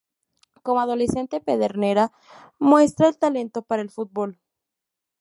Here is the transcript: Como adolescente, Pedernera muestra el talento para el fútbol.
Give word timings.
Como 0.63 0.79
adolescente, 0.81 1.41
Pedernera 1.41 2.11
muestra 2.57 3.07
el 3.07 3.19
talento 3.19 3.61
para 3.61 3.83
el 3.83 3.91
fútbol. 3.91 4.39